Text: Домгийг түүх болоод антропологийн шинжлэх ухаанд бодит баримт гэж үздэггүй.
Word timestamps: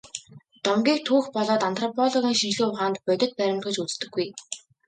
Домгийг 0.63 0.99
түүх 1.07 1.25
болоод 1.35 1.61
антропологийн 1.69 2.39
шинжлэх 2.41 2.69
ухаанд 2.71 2.97
бодит 3.05 3.31
баримт 3.37 3.63
гэж 3.65 3.75
үздэггүй. 3.83 4.27